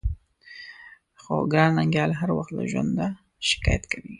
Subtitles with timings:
[1.21, 3.07] خو ګران ننګيال هر وخت له ژونده
[3.49, 4.09] شکايت کوي.